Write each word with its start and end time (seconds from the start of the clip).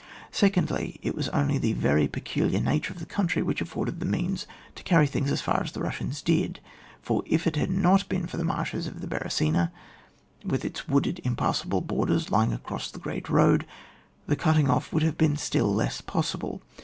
Secondly, 0.31 0.97
it 1.03 1.13
was 1.13 1.29
only 1.29 1.59
the 1.59 1.73
very 1.73 2.07
peculiar 2.07 2.59
nature 2.59 2.91
of 2.91 2.97
the 2.97 3.05
country 3.05 3.43
which 3.43 3.61
afforded 3.61 3.99
the 3.99 4.05
means 4.07 4.47
to 4.73 4.81
carry 4.81 5.05
things 5.05 5.31
as 5.31 5.41
far 5.41 5.61
as 5.61 5.73
the 5.73 5.79
Bussians 5.79 6.23
did; 6.23 6.59
for 7.03 7.21
if 7.27 7.45
it 7.45 7.55
had 7.55 7.69
not 7.69 8.09
been 8.09 8.25
for 8.25 8.37
the 8.37 8.43
marshes 8.43 8.87
of 8.87 9.01
the 9.01 9.07
Beresina, 9.07 9.71
with 10.43 10.65
its 10.65 10.87
wooded 10.87 11.21
impassable 11.23 11.81
borders 11.81 12.31
lying 12.31 12.51
across 12.51 12.89
the 12.89 12.97
great 12.97 13.29
road, 13.29 13.63
the 14.25 14.35
cutting 14.35 14.71
off 14.71 14.91
would 14.91 15.03
have 15.03 15.19
been 15.19 15.37
still 15.37 15.71
less 15.71 16.01
pos 16.01 16.33
sible. 16.33 16.61